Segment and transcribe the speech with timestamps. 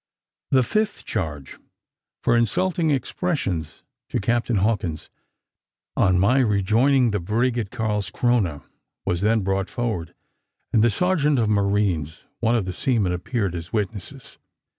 [0.49, 1.59] The fifth charge
[2.23, 5.11] for insulting expressions to Captain Hawkins,
[5.95, 8.63] on my rejoining the brig at Carlscrona,
[9.05, 10.15] was then brought forward;
[10.73, 14.39] and the sergeant of marines and one of the seamen appeared as witnesses.